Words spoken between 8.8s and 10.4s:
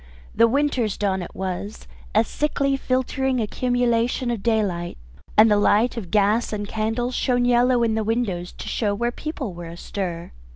where people were astir.